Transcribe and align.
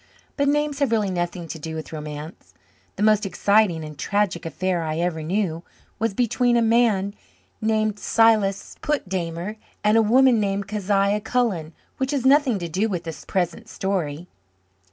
But 0.35 0.47
names 0.47 0.79
have 0.79 0.89
really 0.91 1.11
nothing 1.11 1.47
to 1.47 1.59
do 1.59 1.75
with 1.75 1.93
romance. 1.93 2.55
The 2.95 3.03
most 3.03 3.23
exciting 3.23 3.85
and 3.85 3.95
tragic 3.99 4.47
affair 4.47 4.81
I 4.81 4.97
ever 4.97 5.21
knew 5.21 5.61
was 5.99 6.15
between 6.15 6.57
a 6.57 6.61
man 6.63 7.13
named 7.61 7.99
Silas 7.99 8.77
Putdammer 8.81 9.57
and 9.83 9.97
a 9.97 10.01
woman 10.01 10.39
named 10.39 10.67
Kezia 10.67 11.21
Cullen 11.23 11.73
which 11.97 12.09
has 12.13 12.25
nothing 12.25 12.57
to 12.57 12.67
do 12.67 12.89
with 12.89 13.03
the 13.03 13.13
present 13.27 13.69
story. 13.69 14.27